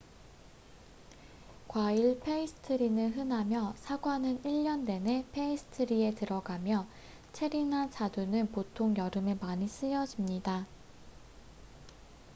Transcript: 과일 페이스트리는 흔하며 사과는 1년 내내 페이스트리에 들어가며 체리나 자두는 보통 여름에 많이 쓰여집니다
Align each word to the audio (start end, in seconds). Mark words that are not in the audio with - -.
과일 1.67 2.19
페이스트리는 2.21 3.13
흔하며 3.13 3.75
사과는 3.77 4.41
1년 4.41 4.81
내내 4.83 5.23
페이스트리에 5.31 6.15
들어가며 6.15 6.87
체리나 7.33 7.91
자두는 7.91 8.51
보통 8.51 8.97
여름에 8.97 9.37
많이 9.39 9.67
쓰여집니다 9.67 10.65